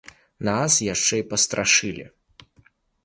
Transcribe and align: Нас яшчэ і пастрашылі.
Нас 0.47 0.73
яшчэ 0.93 1.15
і 1.23 1.25
пастрашылі. 1.33 2.05